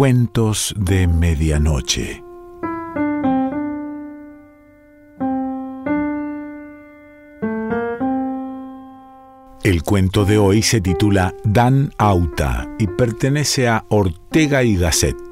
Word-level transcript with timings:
Cuentos 0.00 0.74
de 0.78 1.06
Medianoche. 1.06 2.24
El 9.62 9.82
cuento 9.82 10.24
de 10.24 10.38
hoy 10.38 10.62
se 10.62 10.80
titula 10.80 11.34
Dan 11.44 11.92
Auta 11.98 12.66
y 12.78 12.86
pertenece 12.86 13.68
a 13.68 13.84
Ortega 13.90 14.62
y 14.62 14.76
Gasset. 14.76 15.29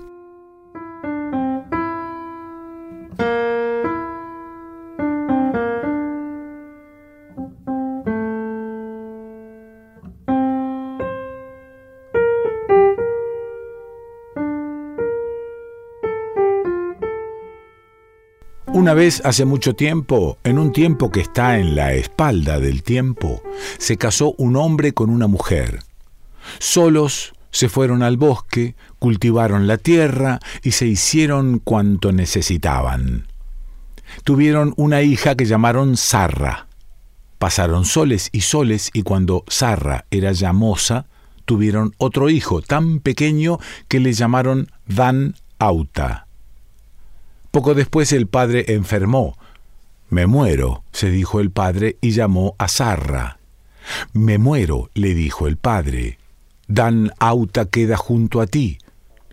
Una 18.88 18.94
vez, 18.94 19.20
hace 19.22 19.44
mucho 19.44 19.74
tiempo, 19.74 20.38
en 20.44 20.58
un 20.58 20.72
tiempo 20.72 21.10
que 21.10 21.20
está 21.20 21.58
en 21.58 21.76
la 21.76 21.92
espalda 21.92 22.58
del 22.58 22.82
tiempo, 22.82 23.42
se 23.76 23.98
casó 23.98 24.32
un 24.38 24.56
hombre 24.56 24.94
con 24.94 25.10
una 25.10 25.26
mujer. 25.26 25.80
Solos 26.58 27.34
se 27.50 27.68
fueron 27.68 28.02
al 28.02 28.16
bosque, 28.16 28.76
cultivaron 28.98 29.66
la 29.66 29.76
tierra 29.76 30.40
y 30.62 30.70
se 30.70 30.86
hicieron 30.86 31.58
cuanto 31.58 32.12
necesitaban. 32.12 33.26
Tuvieron 34.24 34.72
una 34.78 35.02
hija 35.02 35.34
que 35.34 35.44
llamaron 35.44 35.98
Sarra. 35.98 36.68
Pasaron 37.38 37.84
soles 37.84 38.30
y 38.32 38.40
soles 38.40 38.88
y 38.94 39.02
cuando 39.02 39.44
Sarra 39.48 40.06
era 40.10 40.32
ya 40.32 40.54
moza, 40.54 41.04
tuvieron 41.44 41.92
otro 41.98 42.30
hijo 42.30 42.62
tan 42.62 43.00
pequeño 43.00 43.58
que 43.86 44.00
le 44.00 44.14
llamaron 44.14 44.70
Dan 44.86 45.34
Auta. 45.58 46.27
Poco 47.50 47.74
después 47.74 48.12
el 48.12 48.26
padre 48.26 48.66
enfermó. 48.68 49.36
Me 50.10 50.26
muero, 50.26 50.84
se 50.92 51.10
dijo 51.10 51.40
el 51.40 51.50
padre 51.50 51.96
y 52.00 52.12
llamó 52.12 52.54
a 52.58 52.68
Sarra. 52.68 53.38
Me 54.12 54.38
muero, 54.38 54.90
le 54.94 55.14
dijo 55.14 55.46
el 55.46 55.56
padre. 55.56 56.18
Dan 56.66 57.12
Auta 57.18 57.66
queda 57.66 57.96
junto 57.96 58.40
a 58.40 58.46
ti. 58.46 58.78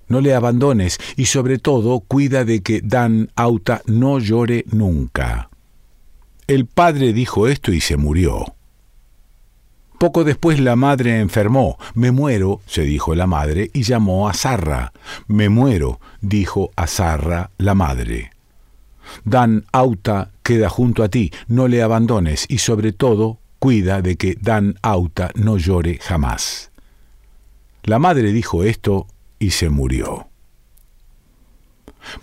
No 0.08 0.22
le 0.22 0.34
abandones 0.34 1.00
y 1.16 1.26
sobre 1.26 1.58
todo 1.58 2.00
cuida 2.00 2.46
de 2.46 2.62
que 2.62 2.82
Dan 2.82 3.32
Auta 3.36 3.82
no 3.86 4.20
llore 4.20 4.66
nunca. 4.72 5.50
El 6.48 6.68
padre 6.68 7.12
dijo 7.12 7.48
esto 7.48 7.72
y 7.74 7.82
se 7.82 7.98
murió. 7.98 8.55
Poco 10.06 10.24
después 10.24 10.60
la 10.60 10.76
madre 10.76 11.20
enfermó. 11.20 11.80
Me 11.96 12.12
muero, 12.12 12.62
se 12.68 12.84
dijo 12.84 13.16
la 13.16 13.26
madre, 13.26 13.72
y 13.74 13.82
llamó 13.82 14.30
a 14.30 14.36
Sarra. 14.36 14.94
Me 15.26 15.50
muero, 15.50 16.00
dijo 16.22 16.70
a 16.76 16.86
Sarra 16.86 17.50
la 17.58 17.74
madre. 17.74 18.30
Dan 19.24 19.66
Auta 19.72 20.30
queda 20.44 20.70
junto 20.70 21.02
a 21.02 21.10
ti, 21.10 21.32
no 21.48 21.68
le 21.68 21.82
abandones, 21.82 22.46
y 22.50 22.60
sobre 22.60 22.92
todo, 22.92 23.40
cuida 23.58 24.04
de 24.04 24.16
que 24.16 24.38
Dan 24.40 24.78
Auta 24.84 25.32
no 25.34 25.58
llore 25.58 25.98
jamás. 26.00 26.70
La 27.82 27.98
madre 27.98 28.32
dijo 28.32 28.64
esto 28.64 29.08
y 29.40 29.50
se 29.50 29.72
murió. 29.72 30.28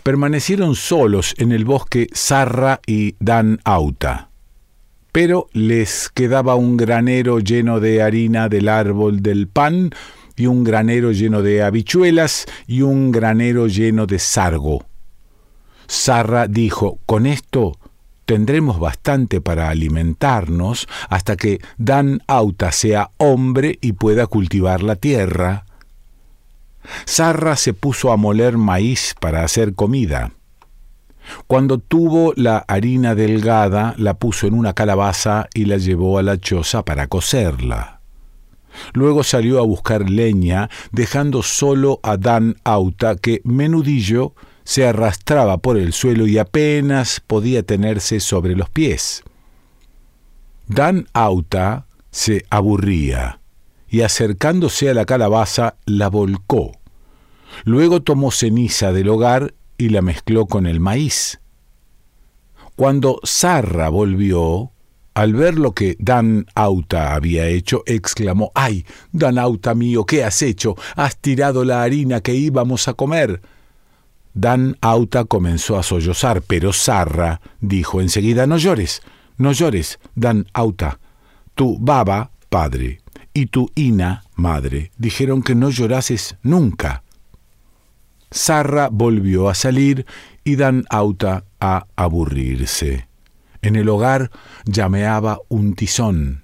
Permanecieron 0.05 0.77
solos 0.77 1.35
en 1.37 1.51
el 1.51 1.65
bosque 1.65 2.07
Sarra 2.13 2.81
y 2.87 3.17
Dan 3.19 3.61
Auta 3.65 4.29
pero 5.13 5.49
les 5.53 6.09
quedaba 6.09 6.55
un 6.55 6.77
granero 6.77 7.39
lleno 7.39 7.79
de 7.79 8.03
harina 8.03 8.49
del 8.49 8.69
árbol 8.69 9.23
del 9.23 9.47
pan, 9.47 9.91
y 10.35 10.47
un 10.47 10.65
granero 10.65 11.13
lleno 11.13 11.43
de 11.43 11.63
habichuelas, 11.63 12.47
y 12.67 12.81
un 12.81 13.13
granero 13.13 13.67
lleno 13.67 14.07
de 14.07 14.19
sargo. 14.19 14.87
Sarra 15.87 16.49
dijo, 16.49 16.99
con 17.05 17.27
esto 17.27 17.79
tendremos 18.25 18.81
bastante 18.81 19.43
para 19.43 19.69
alimentarnos 19.69 20.89
hasta 21.11 21.37
que 21.37 21.61
Dan 21.77 22.23
Auta 22.27 22.73
sea 22.73 23.11
hombre 23.19 23.79
y 23.83 23.93
pueda 23.93 24.27
cultivar 24.27 24.83
la 24.83 24.97
tierra. 24.97 25.67
Sarra 27.05 27.57
se 27.57 27.75
puso 27.75 28.11
a 28.11 28.17
moler 28.17 28.57
maíz 28.57 29.15
para 29.21 29.45
hacer 29.45 29.75
comida. 29.75 30.33
Cuando 31.47 31.79
tuvo 31.79 32.33
la 32.37 32.59
harina 32.69 33.15
delgada, 33.15 33.95
la 33.99 34.15
puso 34.15 34.47
en 34.47 34.55
una 34.55 34.73
calabaza 34.73 35.49
y 35.55 35.67
la 35.67 35.77
llevó 35.77 36.19
a 36.19 36.23
la 36.23 36.39
choza 36.39 36.85
para 36.85 37.07
cocerla. 37.07 38.01
Luego 38.95 39.23
salió 39.23 39.59
a 39.59 39.67
buscar 39.67 40.09
leña, 40.09 40.71
dejando 40.93 41.43
solo 41.43 42.01
a 42.03 42.17
Dan 42.17 42.57
Auta, 42.65 43.17
que 43.17 43.41
menudillo 43.45 44.35
se 44.65 44.87
arrastraba 44.87 45.59
por 45.59 45.77
el 45.77 45.93
suelo 45.93 46.27
y 46.27 46.39
apenas 46.39 47.21
podía 47.21 47.63
tenerse 47.63 48.21
sobre 48.21 48.55
los 48.55 48.71
pies. 48.71 49.23
Dan 50.69 51.07
Auta 51.13 51.87
se 52.11 52.45
aburría 52.51 53.41
y 53.89 54.03
acercándose 54.03 54.89
a 54.89 54.95
la 54.95 55.05
calabaza 55.05 55.77
la 55.85 56.09
volcó. 56.09 56.73
Luego 57.65 58.03
tomó 58.03 58.31
ceniza 58.31 58.93
del 58.93 59.09
hogar 59.09 59.55
y 59.83 59.89
la 59.89 60.01
mezcló 60.01 60.47
con 60.47 60.67
el 60.67 60.79
maíz. 60.79 61.41
Cuando 62.77 63.19
Sarra 63.25 63.89
volvió, 63.89 64.71
al 65.13 65.35
ver 65.35 65.59
lo 65.59 65.73
que 65.73 65.97
Dan 65.99 66.47
Auta 66.55 67.15
había 67.15 67.49
hecho, 67.49 67.83
exclamó, 67.87 68.53
¡Ay, 68.55 68.87
Dan 69.11 69.39
Auta 69.39 69.75
mío, 69.75 70.07
¿qué 70.07 70.23
has 70.23 70.41
hecho? 70.43 70.77
Has 70.95 71.17
tirado 71.17 71.65
la 71.65 71.83
harina 71.83 72.21
que 72.21 72.35
íbamos 72.35 72.87
a 72.87 72.95
comer. 72.95 73.43
Dan 74.35 74.79
Auta 74.81 75.25
comenzó 75.25 75.77
a 75.77 75.83
sollozar, 75.83 76.43
pero 76.43 76.73
Sarra 76.73 77.41
dijo 77.61 78.01
enseguida, 78.01 78.47
no 78.47 78.59
llores, 78.59 79.03
no 79.37 79.51
llores, 79.51 79.99
Dan 80.15 80.47
Auta. 80.53 81.01
Tu 81.57 81.77
baba, 81.81 82.31
padre, 82.49 83.01
y 83.35 83.47
tu 83.47 83.69
ina, 83.75 84.23
madre, 84.37 84.93
dijeron 84.97 85.43
que 85.43 85.57
no 85.57 85.71
llorases 85.71 86.37
nunca. 86.43 87.03
Sarra 88.33 88.89
volvió 88.91 89.49
a 89.49 89.55
salir 89.55 90.07
y 90.45 90.57
Dan 90.57 90.85
Auta 90.91 91.45
a 91.61 91.87
aburrirse. 91.97 93.07
En 93.63 93.77
el 93.77 93.89
hogar 93.89 94.31
llameaba 94.65 95.39
un 95.49 95.75
tizón. 95.75 96.43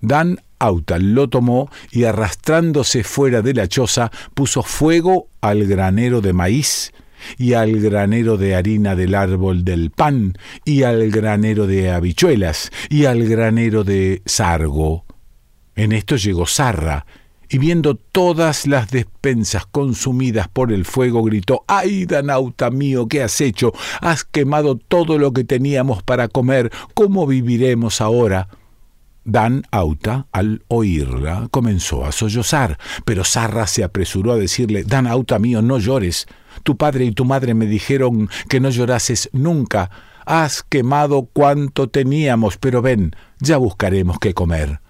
Dan 0.00 0.40
Auta 0.58 0.98
lo 0.98 1.28
tomó 1.28 1.70
y 1.90 2.04
arrastrándose 2.04 3.04
fuera 3.04 3.42
de 3.42 3.54
la 3.54 3.68
choza 3.68 4.10
puso 4.34 4.62
fuego 4.62 5.28
al 5.40 5.66
granero 5.66 6.20
de 6.20 6.32
maíz 6.32 6.92
y 7.38 7.54
al 7.54 7.80
granero 7.80 8.36
de 8.36 8.54
harina 8.54 8.94
del 8.94 9.14
árbol 9.14 9.64
del 9.64 9.90
pan 9.90 10.36
y 10.64 10.82
al 10.82 11.10
granero 11.10 11.66
de 11.66 11.90
habichuelas 11.90 12.70
y 12.88 13.06
al 13.06 13.26
granero 13.26 13.84
de 13.84 14.22
sargo. 14.26 15.04
En 15.74 15.92
esto 15.92 16.16
llegó 16.16 16.46
Sarra 16.46 17.06
y 17.48 17.58
viendo 17.58 17.94
todas 17.94 18.66
las 18.66 18.90
despensas 18.90 19.66
consumidas 19.66 20.48
por 20.48 20.72
el 20.72 20.84
fuego, 20.84 21.22
gritó 21.22 21.64
¡Ay, 21.66 22.06
Danauta 22.06 22.70
mío, 22.70 23.06
qué 23.08 23.22
has 23.22 23.40
hecho! 23.40 23.72
Has 24.00 24.24
quemado 24.24 24.76
todo 24.76 25.18
lo 25.18 25.32
que 25.32 25.44
teníamos 25.44 26.02
para 26.02 26.28
comer. 26.28 26.70
¿Cómo 26.94 27.26
viviremos 27.26 28.00
ahora? 28.00 28.48
Dan 29.24 29.64
Auta, 29.72 30.28
al 30.30 30.62
oírla, 30.68 31.48
comenzó 31.50 32.04
a 32.04 32.12
sollozar, 32.12 32.78
pero 33.04 33.24
Sarra 33.24 33.66
se 33.66 33.82
apresuró 33.82 34.32
a 34.32 34.36
decirle 34.36 34.84
Dan 34.84 35.08
Auta 35.08 35.40
mío, 35.40 35.62
no 35.62 35.78
llores. 35.78 36.28
Tu 36.62 36.76
padre 36.76 37.06
y 37.06 37.12
tu 37.12 37.24
madre 37.24 37.54
me 37.54 37.66
dijeron 37.66 38.30
que 38.48 38.60
no 38.60 38.70
llorases 38.70 39.28
nunca. 39.32 39.90
Has 40.24 40.62
quemado 40.62 41.28
cuanto 41.32 41.88
teníamos, 41.88 42.56
pero 42.56 42.82
ven, 42.82 43.16
ya 43.40 43.56
buscaremos 43.56 44.18
qué 44.20 44.32
comer. 44.32 44.80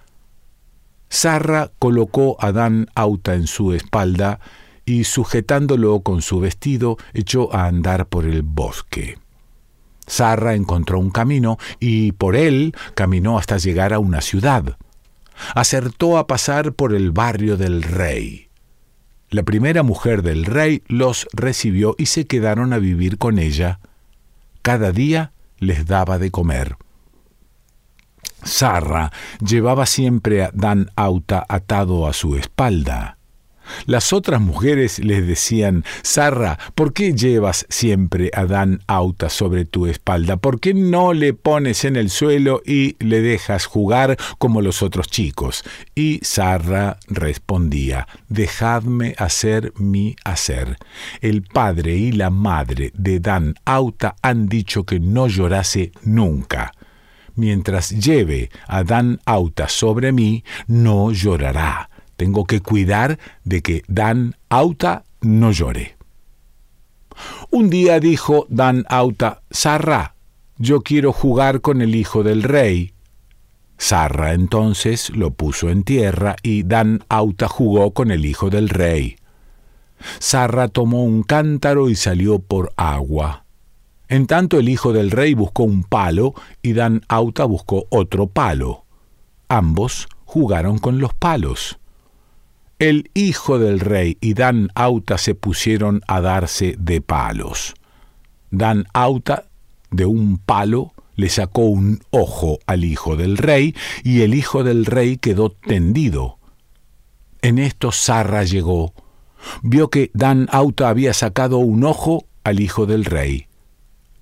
Sarra 1.08 1.70
colocó 1.78 2.36
a 2.40 2.52
Dan 2.52 2.88
Auta 2.94 3.34
en 3.34 3.46
su 3.46 3.72
espalda 3.72 4.40
y 4.84 5.04
sujetándolo 5.04 6.00
con 6.00 6.22
su 6.22 6.40
vestido 6.40 6.96
echó 7.12 7.54
a 7.54 7.66
andar 7.66 8.06
por 8.06 8.24
el 8.24 8.42
bosque. 8.42 9.18
Sarra 10.06 10.54
encontró 10.54 11.00
un 11.00 11.10
camino 11.10 11.58
y 11.80 12.12
por 12.12 12.36
él 12.36 12.74
caminó 12.94 13.38
hasta 13.38 13.58
llegar 13.58 13.92
a 13.92 13.98
una 13.98 14.20
ciudad. 14.20 14.76
Acertó 15.54 16.16
a 16.16 16.26
pasar 16.26 16.72
por 16.72 16.94
el 16.94 17.10
barrio 17.10 17.56
del 17.56 17.82
rey. 17.82 18.48
La 19.28 19.42
primera 19.42 19.82
mujer 19.82 20.22
del 20.22 20.44
rey 20.44 20.82
los 20.86 21.26
recibió 21.32 21.96
y 21.98 22.06
se 22.06 22.26
quedaron 22.26 22.72
a 22.72 22.78
vivir 22.78 23.18
con 23.18 23.40
ella. 23.40 23.80
Cada 24.62 24.92
día 24.92 25.32
les 25.58 25.86
daba 25.86 26.18
de 26.18 26.30
comer. 26.30 26.76
Sarra 28.46 29.12
llevaba 29.40 29.86
siempre 29.86 30.44
a 30.44 30.50
Dan 30.54 30.90
Auta 30.96 31.44
atado 31.48 32.06
a 32.06 32.12
su 32.12 32.36
espalda. 32.36 33.16
Las 33.86 34.12
otras 34.12 34.40
mujeres 34.40 34.98
les 34.98 35.26
decían, 35.26 35.84
Sarra, 36.02 36.58
¿por 36.74 36.92
qué 36.92 37.14
llevas 37.14 37.66
siempre 37.68 38.30
a 38.32 38.46
Dan 38.46 38.80
Auta 38.86 39.28
sobre 39.28 39.64
tu 39.64 39.86
espalda? 39.86 40.36
¿Por 40.36 40.60
qué 40.60 40.74
no 40.74 41.12
le 41.12 41.34
pones 41.34 41.84
en 41.84 41.96
el 41.96 42.10
suelo 42.10 42.62
y 42.64 42.96
le 43.04 43.20
dejas 43.20 43.66
jugar 43.66 44.16
como 44.38 44.62
los 44.62 44.82
otros 44.82 45.08
chicos? 45.08 45.64
Y 45.94 46.20
Sarra 46.22 46.98
respondía, 47.08 48.06
Dejadme 48.28 49.14
hacer 49.18 49.72
mi 49.76 50.16
hacer. 50.24 50.76
El 51.20 51.42
padre 51.42 51.96
y 51.96 52.12
la 52.12 52.30
madre 52.30 52.92
de 52.94 53.20
Dan 53.20 53.54
Auta 53.64 54.16
han 54.22 54.48
dicho 54.48 54.84
que 54.84 55.00
no 55.00 55.26
llorase 55.26 55.92
nunca. 56.02 56.72
Mientras 57.36 57.90
lleve 57.90 58.50
a 58.66 58.82
Dan 58.82 59.20
Auta 59.24 59.68
sobre 59.68 60.10
mí, 60.10 60.42
no 60.66 61.12
llorará 61.12 61.88
tengo 62.16 62.44
que 62.46 62.60
cuidar 62.60 63.18
de 63.44 63.62
que 63.62 63.82
Dan 63.86 64.34
Auta 64.48 65.04
no 65.20 65.52
llore. 65.52 65.96
Un 67.50 67.70
día 67.70 68.00
dijo 68.00 68.46
Dan 68.48 68.84
Auta, 68.88 69.42
Sarra, 69.50 70.14
yo 70.58 70.82
quiero 70.82 71.12
jugar 71.12 71.60
con 71.60 71.80
el 71.80 71.94
hijo 71.94 72.22
del 72.22 72.42
rey. 72.42 72.92
Sarra 73.78 74.32
entonces 74.32 75.10
lo 75.10 75.32
puso 75.32 75.68
en 75.68 75.82
tierra 75.82 76.36
y 76.42 76.62
Dan 76.62 77.04
Auta 77.08 77.48
jugó 77.48 77.92
con 77.92 78.10
el 78.10 78.24
hijo 78.24 78.50
del 78.50 78.68
rey. 78.68 79.16
Sarra 80.18 80.68
tomó 80.68 81.04
un 81.04 81.22
cántaro 81.22 81.88
y 81.88 81.94
salió 81.94 82.38
por 82.38 82.72
agua. 82.76 83.45
En 84.08 84.26
tanto 84.26 84.58
el 84.58 84.68
hijo 84.68 84.92
del 84.92 85.10
rey 85.10 85.34
buscó 85.34 85.64
un 85.64 85.82
palo 85.82 86.34
y 86.62 86.72
Dan 86.72 87.02
Auta 87.08 87.44
buscó 87.44 87.86
otro 87.90 88.28
palo. 88.28 88.84
Ambos 89.48 90.08
jugaron 90.24 90.78
con 90.78 90.98
los 90.98 91.12
palos. 91.14 91.78
El 92.78 93.10
hijo 93.14 93.58
del 93.58 93.80
rey 93.80 94.18
y 94.20 94.34
Dan 94.34 94.70
Auta 94.74 95.18
se 95.18 95.34
pusieron 95.34 96.02
a 96.06 96.20
darse 96.20 96.76
de 96.78 97.00
palos. 97.00 97.74
Dan 98.50 98.86
Auta, 98.92 99.46
de 99.90 100.04
un 100.04 100.38
palo, 100.38 100.92
le 101.14 101.30
sacó 101.30 101.62
un 101.62 102.00
ojo 102.10 102.58
al 102.66 102.84
hijo 102.84 103.16
del 103.16 103.38
rey, 103.38 103.74
y 104.04 104.20
el 104.20 104.34
hijo 104.34 104.62
del 104.62 104.84
rey 104.84 105.16
quedó 105.16 105.50
tendido. 105.50 106.38
En 107.40 107.58
esto 107.58 107.92
Sarra 107.92 108.44
llegó, 108.44 108.92
vio 109.62 109.88
que 109.88 110.10
Dan 110.12 110.46
Auta 110.52 110.88
había 110.88 111.14
sacado 111.14 111.58
un 111.58 111.84
ojo 111.84 112.26
al 112.44 112.60
hijo 112.60 112.86
del 112.86 113.04
rey. 113.04 113.45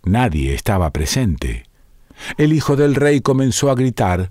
Nadie 0.05 0.55
estaba 0.55 0.91
presente. 0.91 1.65
El 2.37 2.53
hijo 2.53 2.77
del 2.77 2.95
rey 2.95 3.21
comenzó 3.21 3.71
a 3.71 3.75
gritar. 3.75 4.31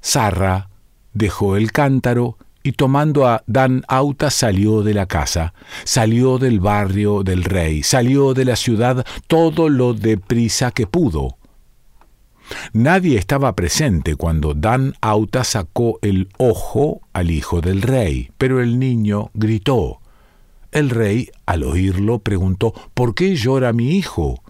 Sarra 0.00 0.70
dejó 1.12 1.56
el 1.56 1.72
cántaro 1.72 2.38
y 2.62 2.72
tomando 2.72 3.26
a 3.26 3.44
Dan 3.46 3.84
Auta 3.86 4.30
salió 4.30 4.82
de 4.82 4.92
la 4.92 5.06
casa, 5.06 5.54
salió 5.84 6.38
del 6.38 6.60
barrio 6.60 7.22
del 7.22 7.44
rey, 7.44 7.82
salió 7.82 8.34
de 8.34 8.44
la 8.44 8.56
ciudad 8.56 9.06
todo 9.28 9.68
lo 9.68 9.94
deprisa 9.94 10.72
que 10.72 10.86
pudo. 10.86 11.36
Nadie 12.72 13.18
estaba 13.18 13.54
presente 13.54 14.16
cuando 14.16 14.54
Dan 14.54 14.94
Auta 15.00 15.44
sacó 15.44 15.98
el 16.02 16.28
ojo 16.38 17.02
al 17.12 17.30
hijo 17.30 17.60
del 17.60 17.82
rey, 17.82 18.30
pero 18.38 18.60
el 18.60 18.78
niño 18.78 19.30
gritó. 19.34 20.00
El 20.72 20.90
rey, 20.90 21.30
al 21.46 21.62
oírlo, 21.62 22.18
preguntó 22.18 22.74
¿Por 22.94 23.14
qué 23.14 23.36
llora 23.36 23.72
mi 23.72 23.96
hijo? 23.96 24.42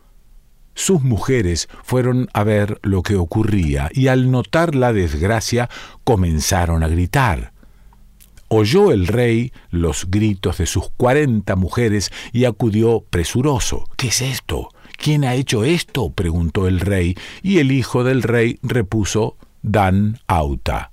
Sus 0.77 1.03
mujeres 1.03 1.71
fueron 1.83 2.29
a 2.35 2.45
ver 2.45 2.79
lo 2.83 3.03
que 3.03 3.17
ocurría 3.17 3.89
y 3.93 4.09
al 4.09 4.31
notar 4.31 4.75
la 4.75 4.93
desgracia 4.93 5.71
comenzaron 6.05 6.83
a 6.83 6.89
gritar. 6.89 7.55
Oyó 8.49 8.93
el 8.93 9.07
rey 9.07 9.53
los 9.71 10.11
gritos 10.11 10.59
de 10.59 10.67
sus 10.67 10.91
cuarenta 10.91 11.57
mujeres 11.57 12.13
y 12.31 12.45
acudió 12.45 13.01
presuroso. 13.09 13.89
¿Qué 13.97 14.09
es 14.09 14.21
esto? 14.21 14.69
¿Quién 14.99 15.25
ha 15.25 15.35
hecho 15.35 15.65
esto? 15.65 16.11
preguntó 16.11 16.69
el 16.69 16.81
rey, 16.81 17.17
y 17.43 17.59
el 17.59 17.73
hijo 17.73 18.05
del 18.05 18.23
rey 18.23 18.59
repuso 18.63 19.39
Dan 19.63 20.21
Auta. 20.27 20.93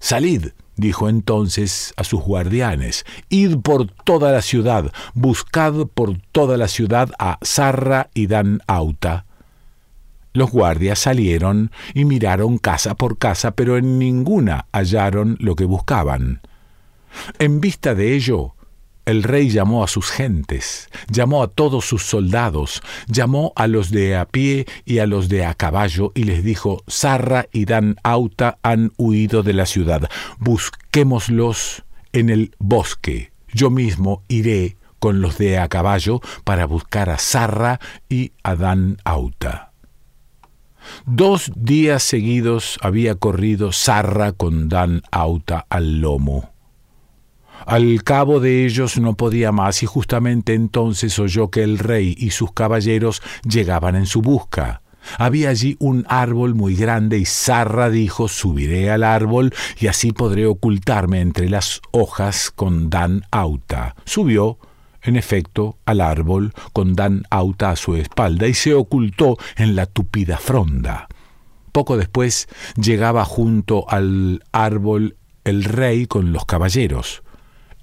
Salid, 0.00 0.48
dijo 0.78 1.08
entonces 1.08 1.92
a 1.96 2.04
sus 2.04 2.22
guardianes, 2.22 3.04
id 3.28 3.58
por 3.58 3.86
toda 3.86 4.32
la 4.32 4.40
ciudad, 4.40 4.92
buscad 5.12 5.86
por 5.92 6.16
toda 6.32 6.56
la 6.56 6.68
ciudad 6.68 7.10
a 7.18 7.38
Sarra 7.42 8.08
y 8.14 8.28
Dan 8.28 8.62
Auta. 8.66 9.26
Los 10.32 10.50
guardias 10.50 11.00
salieron 11.00 11.72
y 11.94 12.04
miraron 12.04 12.58
casa 12.58 12.94
por 12.94 13.18
casa, 13.18 13.50
pero 13.50 13.76
en 13.76 13.98
ninguna 13.98 14.66
hallaron 14.72 15.36
lo 15.40 15.56
que 15.56 15.64
buscaban. 15.64 16.40
En 17.38 17.60
vista 17.60 17.94
de 17.94 18.14
ello, 18.14 18.54
el 19.08 19.22
rey 19.22 19.48
llamó 19.48 19.82
a 19.82 19.88
sus 19.88 20.10
gentes, 20.10 20.90
llamó 21.10 21.42
a 21.42 21.48
todos 21.48 21.86
sus 21.86 22.02
soldados, 22.02 22.82
llamó 23.06 23.54
a 23.56 23.66
los 23.66 23.90
de 23.90 24.16
a 24.16 24.26
pie 24.26 24.66
y 24.84 24.98
a 24.98 25.06
los 25.06 25.30
de 25.30 25.46
a 25.46 25.54
caballo 25.54 26.12
y 26.14 26.24
les 26.24 26.44
dijo, 26.44 26.82
Sarra 26.86 27.46
y 27.50 27.64
Dan 27.64 27.96
Auta 28.02 28.58
han 28.62 28.92
huido 28.98 29.42
de 29.42 29.54
la 29.54 29.64
ciudad, 29.64 30.10
busquémoslos 30.38 31.84
en 32.12 32.28
el 32.28 32.54
bosque. 32.58 33.32
Yo 33.54 33.70
mismo 33.70 34.24
iré 34.28 34.76
con 34.98 35.22
los 35.22 35.38
de 35.38 35.56
a 35.56 35.68
caballo 35.68 36.20
para 36.44 36.66
buscar 36.66 37.08
a 37.08 37.16
Sarra 37.16 37.80
y 38.10 38.32
a 38.42 38.56
Dan 38.56 38.98
Auta. 39.04 39.72
Dos 41.06 41.50
días 41.56 42.02
seguidos 42.02 42.78
había 42.82 43.14
corrido 43.14 43.72
Sarra 43.72 44.32
con 44.32 44.68
Dan 44.68 45.00
Auta 45.10 45.64
al 45.70 46.02
lomo. 46.02 46.57
Al 47.68 48.02
cabo 48.02 48.40
de 48.40 48.64
ellos 48.64 48.98
no 48.98 49.14
podía 49.14 49.52
más 49.52 49.82
y 49.82 49.86
justamente 49.86 50.54
entonces 50.54 51.18
oyó 51.18 51.50
que 51.50 51.62
el 51.62 51.78
rey 51.78 52.14
y 52.16 52.30
sus 52.30 52.50
caballeros 52.52 53.20
llegaban 53.46 53.94
en 53.94 54.06
su 54.06 54.22
busca. 54.22 54.80
Había 55.18 55.50
allí 55.50 55.76
un 55.78 56.06
árbol 56.08 56.54
muy 56.54 56.76
grande 56.76 57.18
y 57.18 57.26
Sarra 57.26 57.90
dijo 57.90 58.26
subiré 58.26 58.90
al 58.90 59.04
árbol 59.04 59.52
y 59.78 59.88
así 59.88 60.12
podré 60.12 60.46
ocultarme 60.46 61.20
entre 61.20 61.50
las 61.50 61.82
hojas 61.90 62.50
con 62.50 62.88
Dan 62.88 63.26
Auta. 63.30 63.96
Subió, 64.06 64.58
en 65.02 65.16
efecto, 65.16 65.76
al 65.84 66.00
árbol 66.00 66.54
con 66.72 66.94
Dan 66.94 67.24
Auta 67.28 67.72
a 67.72 67.76
su 67.76 67.96
espalda 67.96 68.48
y 68.48 68.54
se 68.54 68.72
ocultó 68.72 69.36
en 69.58 69.76
la 69.76 69.84
tupida 69.84 70.38
fronda. 70.38 71.06
Poco 71.72 71.98
después 71.98 72.48
llegaba 72.76 73.26
junto 73.26 73.84
al 73.90 74.42
árbol 74.52 75.18
el 75.44 75.64
rey 75.64 76.06
con 76.06 76.32
los 76.32 76.46
caballeros. 76.46 77.22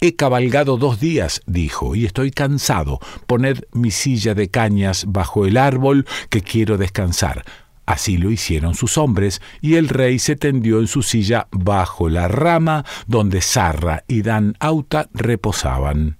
He 0.06 0.16
cabalgado 0.16 0.78
dos 0.78 1.00
días, 1.00 1.42
dijo, 1.48 1.96
y 1.96 2.06
estoy 2.06 2.30
cansado. 2.30 3.00
Poned 3.26 3.64
mi 3.72 3.90
silla 3.90 4.36
de 4.36 4.52
cañas 4.52 5.06
bajo 5.08 5.48
el 5.48 5.58
árbol, 5.58 6.06
que 6.30 6.42
quiero 6.42 6.78
descansar. 6.78 7.44
Así 7.88 8.20
lo 8.20 8.30
hicieron 8.30 8.76
sus 8.76 9.00
hombres, 9.00 9.42
y 9.62 9.78
el 9.78 9.90
rey 9.90 10.20
se 10.20 10.36
tendió 10.36 10.80
en 10.80 10.86
su 10.86 11.02
silla 11.02 11.48
bajo 11.50 12.08
la 12.08 12.28
rama 12.28 12.86
donde 13.08 13.42
Sarra 13.42 14.04
y 14.08 14.22
Dan 14.22 14.56
Auta 14.60 15.10
reposaban. 15.12 16.20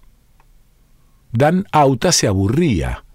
Dan 1.32 1.68
Auta 1.72 2.12
se 2.12 2.26
aburría, 2.26 3.06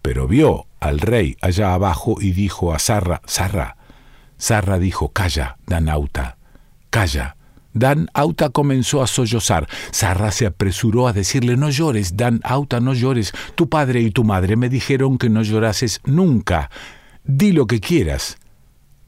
pero 0.00 0.28
vio 0.28 0.68
al 0.78 1.00
rey 1.00 1.36
allá 1.40 1.74
abajo 1.74 2.18
y 2.20 2.30
dijo 2.30 2.72
a 2.72 2.78
Sarra, 2.78 3.20
Sarra. 3.26 3.78
Sarra 4.36 4.78
dijo, 4.78 5.08
Calla, 5.12 5.56
Dan 5.66 5.88
Auta, 5.88 6.38
calla. 6.88 7.34
Dan 7.72 8.08
Auta 8.14 8.50
comenzó 8.50 9.02
a 9.02 9.06
sollozar. 9.06 9.68
Sarra 9.92 10.32
se 10.32 10.46
apresuró 10.46 11.06
a 11.06 11.12
decirle 11.12 11.56
No 11.56 11.70
llores, 11.70 12.16
Dan 12.16 12.40
Auta, 12.42 12.80
no 12.80 12.94
llores. 12.94 13.32
Tu 13.54 13.68
padre 13.68 14.00
y 14.00 14.10
tu 14.10 14.24
madre 14.24 14.56
me 14.56 14.68
dijeron 14.68 15.18
que 15.18 15.28
no 15.28 15.42
llorases 15.42 16.00
nunca. 16.04 16.70
Di 17.24 17.52
lo 17.52 17.66
que 17.66 17.80
quieras. 17.80 18.38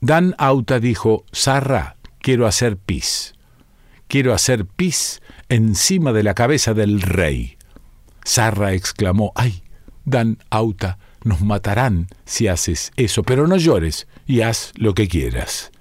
Dan 0.01 0.35
Auta 0.39 0.81
dijo 0.81 1.25
Sarra, 1.33 1.97
quiero 2.21 2.47
hacer 2.47 2.77
pis. 2.77 3.35
Quiero 4.07 4.35
hacer 4.35 4.67
pis 4.67 5.23
encima 5.49 6.13
de 6.13 6.23
la 6.23 6.35
cabeza 6.35 6.75
del 6.75 7.01
rey. 7.01 7.57
Sarra 8.25 8.75
exclamó 8.75 9.33
Ay, 9.35 9.63
Dan 10.05 10.39
Auta, 10.51 10.99
nos 11.25 11.41
matarán 11.41 12.09
si 12.25 12.49
haces 12.49 12.93
eso, 12.97 13.23
pero 13.23 13.47
no 13.47 13.57
llores 13.57 14.07
y 14.27 14.43
haz 14.43 14.73
lo 14.77 14.95
que 14.95 15.09
quieras. 15.09 15.72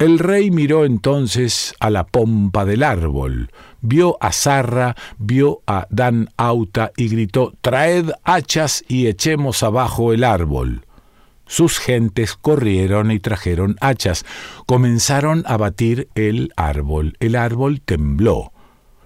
El 0.00 0.18
rey 0.18 0.50
miró 0.50 0.86
entonces 0.86 1.74
a 1.78 1.90
la 1.90 2.06
pompa 2.06 2.64
del 2.64 2.84
árbol, 2.84 3.50
vio 3.82 4.16
a 4.22 4.32
Sarra, 4.32 4.96
vio 5.18 5.60
a 5.66 5.86
Dan 5.90 6.30
Auta 6.38 6.90
y 6.96 7.08
gritó 7.08 7.52
Traed 7.60 8.10
hachas 8.24 8.82
y 8.88 9.08
echemos 9.08 9.62
abajo 9.62 10.14
el 10.14 10.24
árbol. 10.24 10.86
Sus 11.46 11.78
gentes 11.78 12.34
corrieron 12.34 13.10
y 13.10 13.18
trajeron 13.18 13.76
hachas. 13.82 14.24
Comenzaron 14.64 15.44
a 15.46 15.58
batir 15.58 16.08
el 16.14 16.54
árbol. 16.56 17.18
El 17.20 17.36
árbol 17.36 17.82
tembló. 17.82 18.54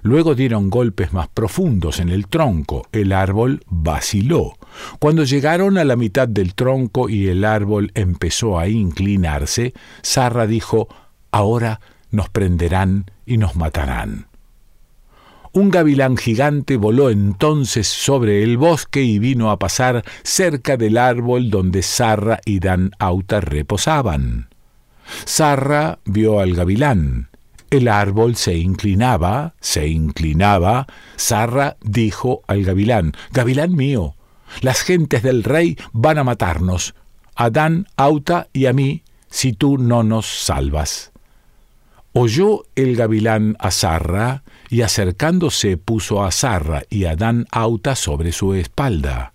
Luego 0.04 0.34
dieron 0.34 0.68
golpes 0.68 1.14
más 1.14 1.28
profundos 1.28 1.99
en 1.99 2.11
el 2.11 2.26
tronco. 2.26 2.87
El 2.92 3.11
árbol 3.11 3.62
vaciló. 3.66 4.58
Cuando 4.99 5.25
llegaron 5.25 5.78
a 5.78 5.84
la 5.84 5.96
mitad 5.96 6.28
del 6.28 6.54
tronco 6.54 7.08
y 7.08 7.28
el 7.28 7.42
árbol 7.42 7.90
empezó 7.94 8.58
a 8.58 8.68
inclinarse, 8.68 9.73
Sarra 10.02 10.46
dijo, 10.46 10.88
Ahora 11.30 11.80
nos 12.11 12.28
prenderán 12.28 13.11
y 13.25 13.38
nos 13.38 13.56
matarán. 13.56 14.26
Un 15.52 15.70
gavilán 15.70 16.18
gigante 16.18 16.76
voló 16.76 17.08
entonces 17.08 17.88
sobre 17.88 18.42
el 18.42 18.58
bosque 18.58 19.02
y 19.02 19.18
vino 19.18 19.50
a 19.50 19.58
pasar 19.58 20.04
cerca 20.23 20.76
del 20.76 20.99
árbol 20.99 21.49
donde 21.49 21.80
Sarra 21.80 22.40
y 22.44 22.61
Dan 22.61 22.90
Auta 22.99 23.40
reposaban. 23.40 24.50
Sarra 25.25 25.99
vio 26.04 26.40
al 26.40 26.54
gavilán. 26.54 27.30
El 27.75 27.88
árbol 27.88 28.37
se 28.37 28.57
inclinaba, 28.57 29.57
se 29.59 29.88
inclinaba. 29.88 30.87
Sarra 31.16 31.76
dijo 31.83 32.43
al 32.47 32.62
gavilán, 32.62 33.14
Gavilán 33.33 33.75
mío, 33.75 34.14
las 34.61 34.83
gentes 34.83 35.25
del 35.25 35.43
rey 35.43 35.76
van 35.93 36.19
a 36.19 36.23
matarnos, 36.23 36.95
a 37.35 37.50
Dan 37.50 37.88
Auta 37.97 38.47
y 38.52 38.66
a 38.66 38.73
mí, 38.73 39.02
si 39.28 39.54
tú 39.54 39.76
no 39.76 40.04
nos 40.04 40.25
salvas. 40.25 41.11
Oyó 42.12 42.62
el 42.76 42.95
gavilán 42.95 43.57
a 43.59 43.73
Sarra, 43.73 44.45
y 44.71 44.83
acercándose 44.83 45.76
puso 45.76 46.23
a 46.23 46.31
Sarra 46.31 46.85
y 46.90 47.07
a 47.07 47.16
Dan 47.16 47.47
Auta 47.50 47.97
sobre 47.97 48.31
su 48.31 48.54
espalda. 48.54 49.33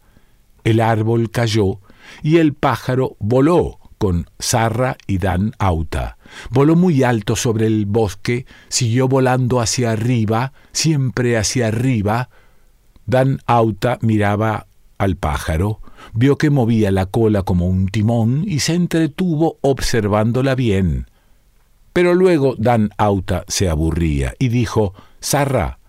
El 0.64 0.80
árbol 0.80 1.30
cayó, 1.30 1.82
y 2.24 2.38
el 2.38 2.54
pájaro 2.54 3.18
voló 3.20 3.80
con 3.98 4.30
Sarra 4.40 4.96
y 5.08 5.18
Dan 5.18 5.52
Auta. 5.60 6.19
Voló 6.50 6.76
muy 6.76 7.04
alto 7.04 7.36
sobre 7.36 7.68
el 7.68 7.86
bosque, 7.86 8.46
siguió 8.68 9.08
volando 9.08 9.60
hacia 9.60 9.92
arriba, 9.92 10.54
siempre 10.72 11.38
hacia 11.38 11.68
arriba. 11.68 12.30
Dan 13.06 13.40
Auta 13.46 13.98
miraba 14.02 14.68
al 14.98 15.16
pájaro, 15.16 15.80
vio 16.14 16.38
que 16.38 16.50
movía 16.50 16.92
la 16.92 17.06
cola 17.06 17.44
como 17.44 17.68
un 17.68 17.88
timón 17.88 18.44
y 18.48 18.60
se 18.60 18.76
entretuvo 18.76 19.58
observándola 19.62 20.56
bien. 20.56 21.08
Pero 21.94 22.14
luego 22.14 22.56
Dan 22.58 22.92
Auta 22.98 23.46
se 23.48 23.70
aburría 23.70 24.36
y 24.40 24.50
dijo, 24.50 24.94
Sarra. 25.20 25.80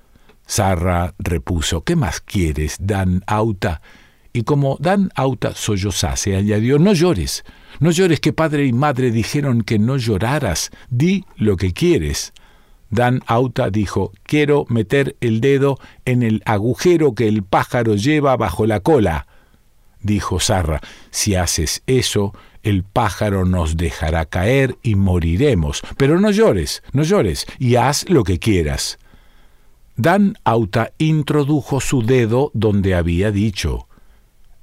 Sarra 0.46 1.14
repuso, 1.18 1.84
¿qué 1.84 1.94
más 1.94 2.20
quieres, 2.20 2.76
Dan 2.80 3.22
Auta? 3.26 3.82
Y 4.32 4.42
como 4.42 4.76
Dan 4.80 5.10
Auta 5.14 5.54
sollozase, 5.54 6.34
añadió, 6.34 6.78
no 6.78 6.92
llores, 6.92 7.44
no 7.80 7.90
llores 7.90 8.20
que 8.20 8.32
padre 8.32 8.66
y 8.66 8.72
madre 8.72 9.10
dijeron 9.10 9.62
que 9.62 9.78
no 9.78 9.96
lloraras, 9.96 10.70
di 10.90 11.24
lo 11.36 11.56
que 11.56 11.72
quieres. 11.72 12.32
Dan 12.90 13.22
Auta 13.26 13.70
dijo, 13.70 14.12
quiero 14.24 14.66
meter 14.68 15.16
el 15.20 15.40
dedo 15.40 15.78
en 16.04 16.22
el 16.22 16.42
agujero 16.44 17.14
que 17.14 17.26
el 17.26 17.42
pájaro 17.42 17.94
lleva 17.94 18.36
bajo 18.36 18.66
la 18.66 18.80
cola. 18.80 19.26
Dijo 20.02 20.40
Sarra, 20.40 20.80
si 21.10 21.36
haces 21.36 21.82
eso, 21.86 22.34
el 22.62 22.82
pájaro 22.82 23.44
nos 23.44 23.76
dejará 23.76 24.26
caer 24.26 24.76
y 24.82 24.96
moriremos. 24.96 25.82
Pero 25.96 26.20
no 26.20 26.30
llores, 26.30 26.82
no 26.92 27.02
llores, 27.02 27.46
y 27.58 27.76
haz 27.76 28.08
lo 28.08 28.24
que 28.24 28.38
quieras. 28.38 28.98
Dan 29.96 30.36
Auta 30.44 30.92
introdujo 30.98 31.80
su 31.80 32.02
dedo 32.02 32.50
donde 32.54 32.94
había 32.94 33.30
dicho. 33.30 33.86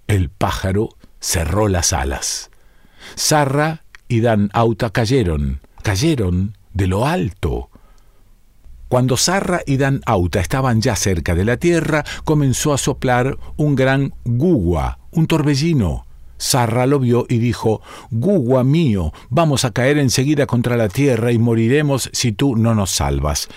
El 0.07 0.29
pájaro 0.29 0.89
cerró 1.19 1.67
las 1.67 1.93
alas. 1.93 2.51
Sarra 3.16 3.84
y 4.08 4.22
Dan 4.22 4.50
Auta 4.54 4.90
cayeron, 4.90 5.62
cayeron 5.84 6.58
de 6.74 6.88
lo 6.88 7.06
alto. 7.06 7.70
Cuando 8.88 9.18
Sarra 9.18 9.62
y 9.66 9.78
Dan 9.78 10.02
Auta 10.06 10.40
estaban 10.40 10.82
ya 10.82 10.96
cerca 10.96 11.36
de 11.36 11.44
la 11.44 11.58
tierra, 11.58 12.06
comenzó 12.24 12.74
a 12.74 12.78
soplar 12.78 13.38
un 13.58 13.76
gran 13.76 14.14
gugua, 14.24 15.00
un 15.12 15.28
torbellino. 15.28 16.06
Sarra 16.38 16.86
lo 16.86 17.00
vio 17.00 17.26
y 17.28 17.40
dijo, 17.40 17.82
Gugua 18.12 18.64
mío, 18.64 19.12
vamos 19.30 19.66
a 19.66 19.72
caer 19.72 19.98
enseguida 19.98 20.46
contra 20.46 20.78
la 20.78 20.88
tierra 20.88 21.32
y 21.32 21.40
moriremos 21.40 22.10
si 22.14 22.32
tú 22.32 22.56
no 22.56 22.76
nos 22.76 22.92
salvas. 22.92 23.50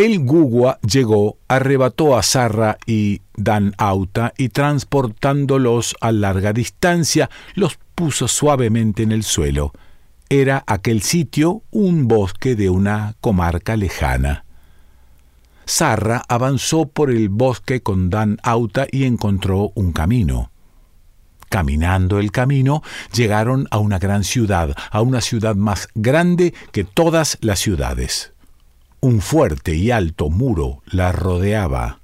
El 0.00 0.20
Gugua 0.20 0.78
llegó, 0.80 1.36
arrebató 1.46 2.16
a 2.16 2.22
Sarra 2.22 2.78
y 2.86 3.20
Dan 3.36 3.74
Auta 3.76 4.32
y 4.38 4.48
transportándolos 4.48 5.94
a 6.00 6.10
larga 6.10 6.54
distancia, 6.54 7.28
los 7.54 7.78
puso 7.94 8.26
suavemente 8.26 9.02
en 9.02 9.12
el 9.12 9.24
suelo. 9.24 9.74
Era 10.30 10.64
aquel 10.66 11.02
sitio 11.02 11.64
un 11.70 12.08
bosque 12.08 12.56
de 12.56 12.70
una 12.70 13.14
comarca 13.20 13.76
lejana. 13.76 14.46
Sarra 15.66 16.22
avanzó 16.28 16.88
por 16.88 17.10
el 17.10 17.28
bosque 17.28 17.82
con 17.82 18.08
Dan 18.08 18.38
Auta 18.42 18.86
y 18.90 19.04
encontró 19.04 19.70
un 19.74 19.92
camino. 19.92 20.50
Caminando 21.50 22.20
el 22.20 22.32
camino, 22.32 22.82
llegaron 23.12 23.68
a 23.70 23.76
una 23.76 23.98
gran 23.98 24.24
ciudad, 24.24 24.74
a 24.90 25.02
una 25.02 25.20
ciudad 25.20 25.56
más 25.56 25.88
grande 25.94 26.54
que 26.72 26.84
todas 26.84 27.36
las 27.42 27.58
ciudades. 27.58 28.32
Un 29.02 29.22
fuerte 29.22 29.74
y 29.74 29.90
alto 29.90 30.28
muro 30.28 30.82
la 30.84 31.10
rodeaba. 31.10 32.00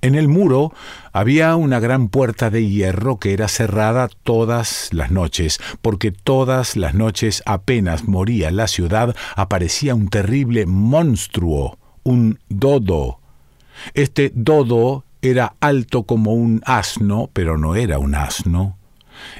En 0.00 0.14
el 0.14 0.28
muro 0.28 0.72
había 1.12 1.56
una 1.56 1.80
gran 1.80 2.08
puerta 2.08 2.50
de 2.50 2.68
hierro 2.68 3.18
que 3.18 3.32
era 3.32 3.48
cerrada 3.48 4.08
todas 4.22 4.90
las 4.92 5.10
noches, 5.10 5.58
porque 5.82 6.12
todas 6.12 6.76
las 6.76 6.94
noches 6.94 7.42
apenas 7.46 8.06
moría 8.06 8.52
la 8.52 8.68
ciudad 8.68 9.16
aparecía 9.34 9.96
un 9.96 10.08
terrible 10.08 10.66
monstruo, 10.66 11.78
un 12.04 12.38
dodo. 12.48 13.18
Este 13.94 14.30
dodo 14.32 15.04
era 15.22 15.56
alto 15.58 16.04
como 16.04 16.34
un 16.34 16.62
asno, 16.64 17.28
pero 17.32 17.58
no 17.58 17.74
era 17.74 17.98
un 17.98 18.14
asno. 18.14 18.78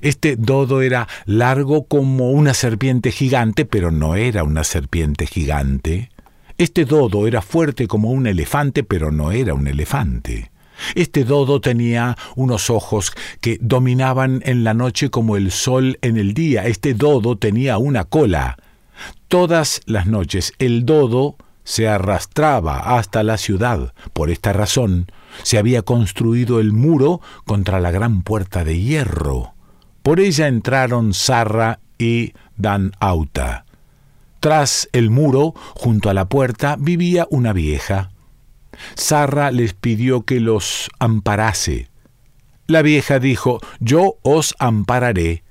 Este 0.01 0.35
dodo 0.35 0.83
era 0.83 1.07
largo 1.27 1.87
como 1.87 2.31
una 2.31 2.55
serpiente 2.55 3.13
gigante, 3.13 3.65
pero 3.65 3.93
no 3.93 4.17
era 4.17 4.43
una 4.43 4.65
serpiente 4.65 5.27
gigante. 5.27 6.11
Este 6.59 6.87
dodo 6.87 7.27
era 7.27 7.43
fuerte 7.43 7.87
como 7.87 8.11
un 8.11 8.27
elefante, 8.27 8.83
pero 8.83 9.11
no 9.11 9.31
era 9.31 9.53
un 9.53 9.67
elefante. 9.67 10.51
Este 10.95 11.25
dodo 11.25 11.61
tenía 11.61 12.17
unos 12.35 12.71
ojos 12.71 13.13
que 13.41 13.59
dominaban 13.61 14.43
en 14.45 14.65
la 14.65 14.73
noche 14.73 15.11
como 15.11 15.37
el 15.37 15.51
sol 15.51 15.99
en 16.01 16.17
el 16.17 16.33
día. 16.33 16.67
Este 16.67 16.95
dodo 16.95 17.37
tenía 17.37 17.77
una 17.77 18.05
cola. 18.05 18.57
Todas 19.29 19.83
las 19.85 20.07
noches 20.07 20.55
el 20.59 20.87
dodo 20.87 21.37
se 21.65 21.89
arrastraba 21.89 22.97
hasta 22.97 23.23
la 23.23 23.37
ciudad. 23.37 23.93
Por 24.15 24.31
esta 24.31 24.55
razón 24.55 25.07
se 25.43 25.59
había 25.59 25.83
construido 25.83 26.61
el 26.61 26.73
muro 26.73 27.21
contra 27.45 27.81
la 27.81 27.91
gran 27.91 28.23
puerta 28.23 28.65
de 28.65 28.81
hierro. 28.81 29.53
Por 30.03 30.21
ella 30.21 30.47
entraron 30.49 31.13
Sarra 31.13 31.81
y 31.99 32.33
Dan 32.57 32.93
Auta. 33.01 33.66
Tras 34.47 34.89
el 34.93 35.11
muro, 35.11 35.55
junto 35.75 36.09
a 36.09 36.15
la 36.15 36.29
puerta, 36.29 36.77
vivía 36.79 37.27
una 37.31 37.53
vieja. 37.53 38.13
Sarra 38.95 39.51
les 39.51 39.75
pidió 39.75 40.23
que 40.23 40.39
los 40.39 40.89
amparase. 41.01 41.89
La 42.69 42.83
vieja 42.83 43.19
dijo, 43.19 43.59
Yo 43.81 44.19
os 44.23 44.55
ampararé. 44.61 45.43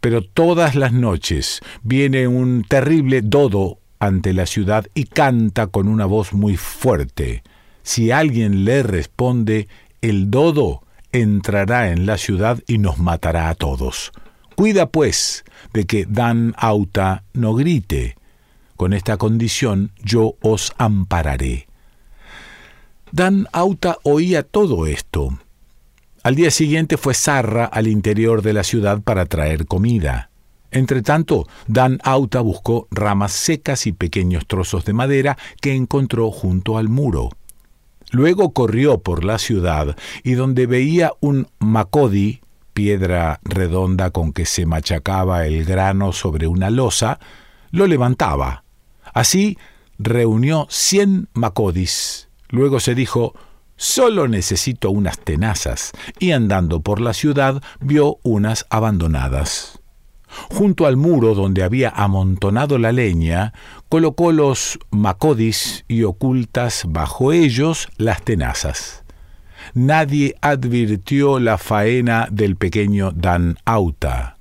Pero 0.00 0.24
todas 0.24 0.76
las 0.76 0.94
noches 0.94 1.60
viene 1.82 2.26
un 2.26 2.64
terrible 2.66 3.20
dodo 3.20 3.80
ante 3.98 4.32
la 4.32 4.46
ciudad 4.46 4.86
y 4.94 5.04
canta 5.04 5.66
con 5.66 5.86
una 5.86 6.06
voz 6.06 6.32
muy 6.32 6.56
fuerte. 6.56 7.42
Si 7.82 8.12
alguien 8.12 8.64
le 8.64 8.82
responde, 8.82 9.68
el 10.00 10.30
dodo 10.30 10.84
entrará 11.12 11.90
en 11.90 12.06
la 12.06 12.16
ciudad 12.16 12.60
y 12.66 12.78
nos 12.78 12.96
matará 12.96 13.50
a 13.50 13.54
todos. 13.54 14.10
Cuida, 14.56 14.86
pues, 14.86 15.44
de 15.74 15.84
que 15.84 16.06
Dan 16.08 16.54
Auta 16.56 17.24
no 17.34 17.52
grite. 17.52 18.16
Con 18.82 18.94
esta 18.94 19.16
condición 19.16 19.92
yo 20.02 20.34
os 20.40 20.72
ampararé. 20.76 21.68
Dan 23.12 23.46
Auta 23.52 23.98
oía 24.02 24.42
todo 24.42 24.88
esto. 24.88 25.38
Al 26.24 26.34
día 26.34 26.50
siguiente 26.50 26.96
fue 26.96 27.14
Sarra 27.14 27.64
al 27.64 27.86
interior 27.86 28.42
de 28.42 28.52
la 28.52 28.64
ciudad 28.64 29.00
para 29.00 29.26
traer 29.26 29.66
comida. 29.66 30.30
Entretanto, 30.72 31.46
Dan 31.68 32.00
Auta 32.02 32.40
buscó 32.40 32.88
ramas 32.90 33.30
secas 33.30 33.86
y 33.86 33.92
pequeños 33.92 34.48
trozos 34.48 34.84
de 34.84 34.94
madera 34.94 35.38
que 35.60 35.76
encontró 35.76 36.32
junto 36.32 36.76
al 36.76 36.88
muro. 36.88 37.30
Luego 38.10 38.52
corrió 38.52 38.98
por 38.98 39.22
la 39.22 39.38
ciudad 39.38 39.96
y 40.24 40.32
donde 40.32 40.66
veía 40.66 41.12
un 41.20 41.46
macodi, 41.60 42.40
piedra 42.72 43.38
redonda 43.44 44.10
con 44.10 44.32
que 44.32 44.44
se 44.44 44.66
machacaba 44.66 45.46
el 45.46 45.64
grano 45.64 46.10
sobre 46.10 46.48
una 46.48 46.68
losa, 46.68 47.20
lo 47.70 47.86
levantaba. 47.86 48.61
Así 49.12 49.58
reunió 49.98 50.66
cien 50.70 51.28
macodis. 51.34 52.28
Luego 52.48 52.80
se 52.80 52.94
dijo, 52.94 53.34
solo 53.76 54.28
necesito 54.28 54.90
unas 54.90 55.18
tenazas, 55.18 55.92
y 56.18 56.32
andando 56.32 56.80
por 56.80 57.00
la 57.00 57.14
ciudad 57.14 57.62
vio 57.80 58.18
unas 58.22 58.66
abandonadas. 58.70 59.80
Junto 60.50 60.86
al 60.86 60.96
muro 60.96 61.34
donde 61.34 61.62
había 61.62 61.90
amontonado 61.90 62.78
la 62.78 62.92
leña, 62.92 63.52
colocó 63.88 64.32
los 64.32 64.78
macodis 64.90 65.84
y 65.88 66.04
ocultas 66.04 66.84
bajo 66.88 67.32
ellos 67.32 67.88
las 67.98 68.22
tenazas. 68.22 69.04
Nadie 69.74 70.34
advirtió 70.40 71.38
la 71.38 71.58
faena 71.58 72.28
del 72.30 72.56
pequeño 72.56 73.12
Dan 73.12 73.58
Auta. 73.64 74.38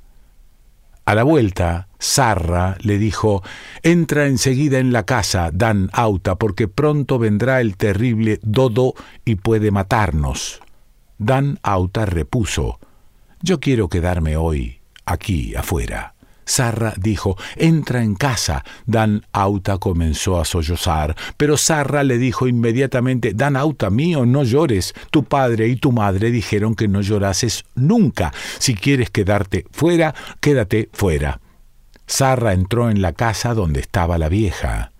A 1.11 1.13
la 1.13 1.23
vuelta, 1.23 1.89
Sarra 1.99 2.77
le 2.79 2.97
dijo, 2.97 3.43
Entra 3.83 4.27
enseguida 4.27 4.79
en 4.79 4.93
la 4.93 5.05
casa, 5.05 5.49
Dan 5.51 5.89
Auta, 5.91 6.35
porque 6.35 6.69
pronto 6.69 7.19
vendrá 7.19 7.59
el 7.59 7.75
terrible 7.75 8.39
Dodo 8.43 8.93
y 9.25 9.35
puede 9.35 9.71
matarnos. 9.71 10.61
Dan 11.17 11.59
Auta 11.63 12.05
repuso, 12.05 12.79
Yo 13.41 13.59
quiero 13.59 13.89
quedarme 13.89 14.37
hoy 14.37 14.79
aquí 15.03 15.53
afuera. 15.53 16.15
Sarra 16.45 16.93
dijo, 16.97 17.37
entra 17.55 18.03
en 18.03 18.15
casa. 18.15 18.63
Dan 18.85 19.25
Auta 19.31 19.77
comenzó 19.77 20.39
a 20.39 20.45
sollozar, 20.45 21.15
pero 21.37 21.57
Sarra 21.57 22.03
le 22.03 22.17
dijo 22.17 22.47
inmediatamente, 22.47 23.33
Dan 23.33 23.55
Auta 23.55 23.89
mío, 23.89 24.25
no 24.25 24.43
llores. 24.43 24.93
Tu 25.11 25.23
padre 25.23 25.67
y 25.67 25.75
tu 25.75 25.91
madre 25.91 26.31
dijeron 26.31 26.75
que 26.75 26.87
no 26.87 27.01
llorases 27.01 27.65
nunca. 27.75 28.33
Si 28.59 28.75
quieres 28.75 29.09
quedarte 29.09 29.65
fuera, 29.71 30.13
quédate 30.39 30.89
fuera. 30.93 31.39
Sarra 32.07 32.53
entró 32.53 32.89
en 32.89 33.01
la 33.01 33.13
casa 33.13 33.53
donde 33.53 33.79
estaba 33.79 34.17
la 34.17 34.27
vieja. 34.27 34.91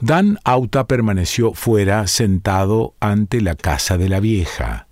Dan 0.00 0.38
Auta 0.44 0.86
permaneció 0.86 1.54
fuera 1.54 2.06
sentado 2.06 2.94
ante 3.00 3.40
la 3.40 3.54
casa 3.54 3.96
de 3.96 4.08
la 4.08 4.20
vieja. 4.20 4.86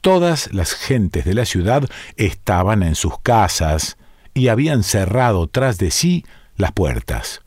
Todas 0.00 0.52
las 0.52 0.72
gentes 0.72 1.24
de 1.24 1.34
la 1.34 1.44
ciudad 1.44 1.84
estaban 2.16 2.82
en 2.82 2.94
sus 2.94 3.20
casas, 3.20 3.96
y 4.40 4.48
habían 4.48 4.84
cerrado 4.84 5.48
tras 5.48 5.76
de 5.76 5.90
sí 5.90 6.24
las 6.56 6.72
puertas. 6.72 7.42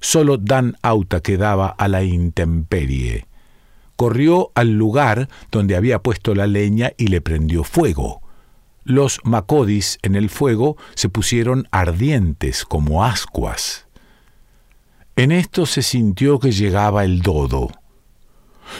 Solo 0.00 0.38
Dan 0.38 0.78
Auta 0.80 1.20
quedaba 1.20 1.68
a 1.68 1.88
la 1.88 2.04
intemperie. 2.04 3.26
Corrió 3.96 4.50
al 4.54 4.70
lugar 4.70 5.28
donde 5.52 5.76
había 5.76 5.98
puesto 5.98 6.34
la 6.34 6.46
leña 6.46 6.92
y 6.96 7.08
le 7.08 7.20
prendió 7.20 7.64
fuego. 7.64 8.22
Los 8.84 9.20
macodis 9.24 9.98
en 10.00 10.14
el 10.14 10.30
fuego 10.30 10.78
se 10.94 11.10
pusieron 11.10 11.68
ardientes 11.70 12.64
como 12.64 13.04
ascuas. 13.04 13.86
En 15.16 15.32
esto 15.32 15.66
se 15.66 15.82
sintió 15.82 16.38
que 16.38 16.52
llegaba 16.52 17.04
el 17.04 17.20
dodo. 17.20 17.68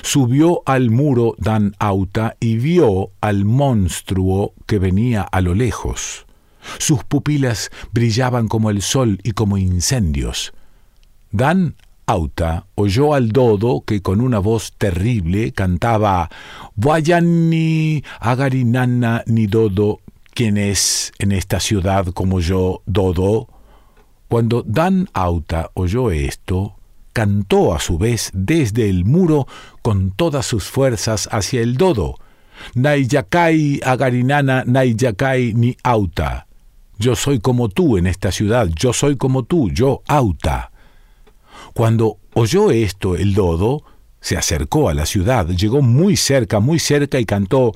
Subió 0.01 0.63
al 0.65 0.89
muro 0.89 1.35
Dan 1.37 1.75
Auta 1.79 2.35
y 2.41 2.57
vio 2.57 3.11
al 3.21 3.45
monstruo 3.45 4.55
que 4.65 4.79
venía 4.79 5.21
a 5.21 5.43
lo 5.43 5.55
lejos. 5.55 6.28
Sus 6.79 7.05
pupilas 7.05 7.71
brillaban 7.93 8.49
como 8.49 8.71
el 8.71 8.83
sol 8.83 9.19
y 9.23 9.33
como 9.33 9.59
incendios. 9.59 10.53
Dan 11.31 11.77
Auta 12.07 12.65
oyó 12.75 13.13
al 13.13 13.33
dodo 13.33 13.83
que 13.83 14.01
con 14.01 14.23
una 14.23 14.39
voz 14.39 14.73
terrible 14.79 15.53
cantaba 15.53 16.31
Guayani 16.77 18.03
agarinana 18.19 19.25
ni 19.27 19.47
dodo, 19.47 20.01
¿quién 20.33 20.57
es 20.57 21.13
en 21.19 21.33
esta 21.33 21.61
ciudad 21.61 22.07
como 22.07 22.41
yo, 22.41 22.81
dodo? 22.87 23.49
Cuando 24.29 24.63
Dan 24.67 25.11
Auta 25.13 25.71
oyó 25.75 26.11
esto, 26.11 26.77
cantó 27.13 27.75
a 27.75 27.79
su 27.79 27.99
vez 27.99 28.31
desde 28.33 28.89
el 28.89 29.05
muro 29.05 29.47
con 29.83 30.11
todas 30.11 30.47
sus 30.47 30.65
fuerzas 30.65 31.29
hacia 31.31 31.61
el 31.61 31.77
dodo. 31.77 32.15
Naiyakai 32.75 33.81
agarinana 33.85 34.65
naiyakai 34.67 35.53
ni 35.55 35.77
auta. 35.83 36.48
Yo 36.99 37.15
soy 37.15 37.39
como 37.39 37.69
tú 37.69 37.97
en 37.97 38.07
esta 38.07 38.33
ciudad, 38.33 38.69
yo 38.75 38.93
soy 38.93 39.17
como 39.17 39.45
tú, 39.45 39.71
yo 39.71 40.03
Auta. 40.07 40.73
Cuando 41.73 42.19
oyó 42.35 42.71
esto 42.71 43.15
el 43.15 43.35
dodo, 43.35 43.85
se 44.21 44.37
acercó 44.37 44.89
a 44.89 44.95
la 44.95 45.07
ciudad, 45.07 45.47
llegó 45.49 45.81
muy 45.81 46.17
cerca, 46.17 46.61
muy 46.61 46.79
cerca 46.79 47.21
y 47.21 47.25
cantó 47.25 47.73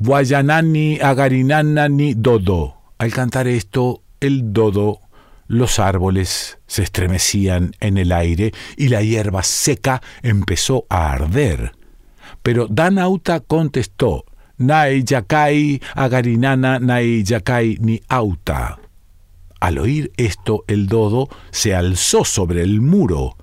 Guayanani 0.00 0.98
agarinanani 1.00 2.14
dodo. 2.14 2.74
Al 2.98 3.12
cantar 3.12 3.46
esto, 3.46 4.02
el 4.20 4.52
dodo, 4.52 5.00
los 5.46 5.78
árboles 5.78 6.58
se 6.66 6.82
estremecían 6.82 7.72
en 7.80 7.96
el 7.96 8.12
aire 8.12 8.52
y 8.76 8.88
la 8.88 9.02
hierba 9.02 9.42
seca 9.42 10.02
empezó 10.22 10.84
a 10.88 11.12
arder. 11.12 11.72
Pero 12.42 12.66
Danauta 12.68 13.40
contestó, 13.40 14.24
Nai 14.58 15.04
Yakai 15.04 15.80
Agarinana 15.94 16.78
Nai 16.78 17.22
Yakai 17.22 17.78
ni 17.80 18.00
Auta. 18.08 18.78
Al 19.60 19.78
oír 19.78 20.12
esto, 20.16 20.64
el 20.68 20.86
dodo 20.86 21.28
se 21.50 21.74
alzó 21.74 22.24
sobre 22.24 22.62
el 22.62 22.80
muro. 22.80 23.36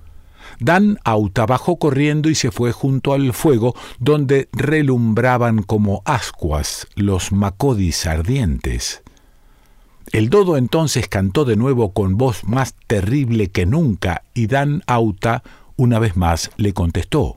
Dan 0.60 0.98
Auta 1.04 1.44
bajó 1.44 1.78
corriendo 1.78 2.30
y 2.30 2.34
se 2.34 2.50
fue 2.50 2.72
junto 2.72 3.12
al 3.12 3.32
fuego, 3.32 3.74
donde 3.98 4.48
relumbraban 4.52 5.62
como 5.62 6.02
ascuas 6.04 6.86
los 6.94 7.32
macodis 7.32 8.06
ardientes. 8.06 9.02
El 10.12 10.30
dodo 10.30 10.56
entonces 10.56 11.08
cantó 11.08 11.44
de 11.44 11.56
nuevo 11.56 11.92
con 11.92 12.16
voz 12.16 12.44
más 12.44 12.74
terrible 12.86 13.48
que 13.48 13.66
nunca, 13.66 14.22
y 14.34 14.46
Dan 14.46 14.82
Auta 14.86 15.42
una 15.76 15.98
vez 15.98 16.16
más 16.16 16.50
le 16.56 16.72
contestó. 16.72 17.36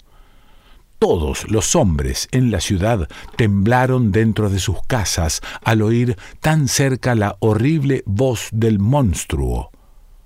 Todos 0.99 1.49
los 1.49 1.77
hombres 1.77 2.27
en 2.31 2.51
la 2.51 2.59
ciudad 2.59 3.07
temblaron 3.37 4.11
dentro 4.11 4.49
de 4.49 4.59
sus 4.59 4.83
casas 4.85 5.41
al 5.63 5.81
oír 5.81 6.17
tan 6.41 6.67
cerca 6.67 7.15
la 7.15 7.37
horrible 7.39 8.03
voz 8.05 8.49
del 8.51 8.79
monstruo. 8.79 9.71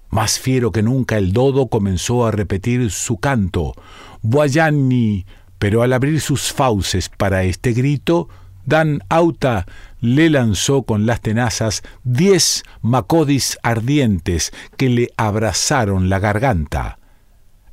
Más 0.09 0.39
fiero 0.39 0.71
que 0.71 0.81
nunca 0.81 1.19
el 1.19 1.31
dodo 1.31 1.67
comenzó 1.67 2.25
a 2.25 2.31
repetir 2.31 2.89
su 2.89 3.17
canto, 3.17 3.75
Boyani, 4.23 5.27
pero 5.59 5.83
al 5.83 5.93
abrir 5.93 6.19
sus 6.19 6.51
fauces 6.51 7.07
para 7.07 7.43
este 7.43 7.73
grito, 7.73 8.27
Dan 8.65 9.03
Auta 9.09 9.67
le 10.01 10.31
lanzó 10.31 10.83
con 10.83 11.05
las 11.05 11.21
tenazas 11.21 11.83
diez 12.03 12.63
macodis 12.81 13.59
ardientes 13.61 14.51
que 14.75 14.89
le 14.89 15.09
abrazaron 15.17 16.09
la 16.09 16.17
garganta. 16.17 16.97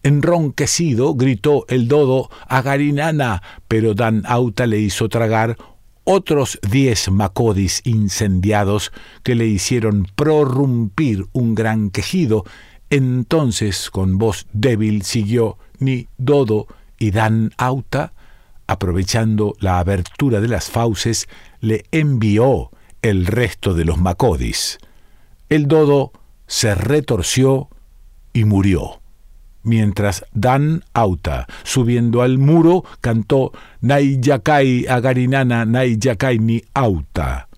Enronquecido 0.02 1.14
gritó 1.14 1.66
el 1.68 1.86
dodo 1.86 2.30
a 2.48 2.62
Garinana, 2.62 3.42
pero 3.68 3.94
Dan 3.94 4.22
Auta 4.26 4.66
le 4.66 4.78
hizo 4.78 5.08
tragar 5.10 5.58
otros 6.04 6.58
diez 6.68 7.10
macodis 7.10 7.82
incendiados 7.84 8.92
que 9.22 9.34
le 9.34 9.46
hicieron 9.46 10.06
prorrumpir 10.16 11.26
un 11.32 11.54
gran 11.54 11.90
quejido. 11.90 12.44
Entonces, 12.88 13.90
con 13.90 14.16
voz 14.16 14.46
débil, 14.52 15.02
siguió 15.02 15.58
Ni 15.78 16.08
Dodo 16.16 16.66
y 16.98 17.10
Dan 17.10 17.52
Auta, 17.58 18.14
aprovechando 18.66 19.54
la 19.60 19.78
abertura 19.78 20.40
de 20.40 20.48
las 20.48 20.70
fauces, 20.70 21.28
le 21.60 21.84
envió 21.92 22.70
el 23.02 23.26
resto 23.26 23.74
de 23.74 23.84
los 23.84 23.98
macodis. 23.98 24.78
El 25.50 25.66
dodo 25.66 26.12
se 26.46 26.74
retorció 26.74 27.68
y 28.32 28.44
murió 28.44 28.99
mientras 29.62 30.24
Dan 30.32 30.84
Auta, 30.92 31.46
subiendo 31.62 32.22
al 32.22 32.38
muro, 32.38 32.84
cantó 33.00 33.52
Naiyakai 33.80 34.86
agarinana 34.86 35.64
Naiyakai 35.64 36.38
ni 36.38 36.62
Auta. 36.74 37.48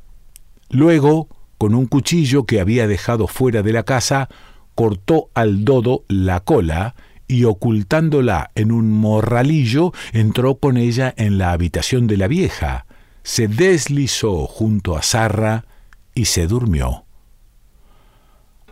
Luego, 0.71 1.29
con 1.59 1.75
un 1.75 1.87
cuchillo 1.87 2.45
que 2.45 2.61
había 2.61 2.87
dejado 2.87 3.27
fuera 3.27 3.63
de 3.63 3.73
la 3.73 3.83
casa, 3.83 4.29
cortó 4.75 5.29
al 5.35 5.65
dodo 5.65 6.05
la 6.09 6.41
cola 6.41 6.95
y 7.29 7.45
ocultándola 7.45 8.51
en 8.55 8.73
un 8.73 8.91
morralillo, 8.91 9.93
entró 10.13 10.57
con 10.57 10.77
ella 10.77 11.15
en 11.17 11.39
la 11.39 11.53
habitación 11.53 12.07
de 12.07 12.17
la 12.17 12.29
vieja, 12.29 12.87
se 13.23 13.49
deslizó 13.49 14.47
junto 14.47 14.97
a 14.97 15.03
Sarra 15.03 15.65
y 16.15 16.27
se 16.27 16.47
durmió. 16.47 17.05